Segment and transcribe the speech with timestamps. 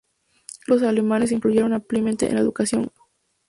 [0.65, 3.11] Los científicos alemanes influyeron ampliamente en la educación costarricense.